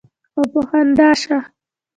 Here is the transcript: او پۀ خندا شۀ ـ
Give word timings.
او 0.35 0.41
پۀ 0.51 0.59
خندا 0.69 1.09
شۀ 1.21 1.37
ـ 1.41 1.45